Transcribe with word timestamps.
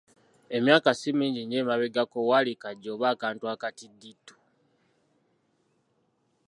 Emyaka 0.57 0.89
si 0.99 1.09
mingi 1.17 1.41
nnyo 1.43 1.57
emabegako 1.63 2.17
wali 2.29 2.51
kagi 2.61 2.87
oba 2.93 3.07
akantu 3.13 3.43
akatiddiitu. 3.53 4.35